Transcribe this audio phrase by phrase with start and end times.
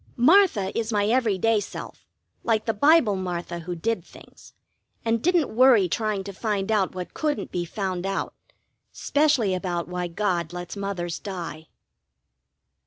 [0.17, 2.07] Martha is my every day self,
[2.43, 4.51] like the Bible Martha who did things,
[5.05, 8.33] and didn't worry trying to find out what couldn't be found out,
[8.91, 11.67] specially about why God lets Mothers die.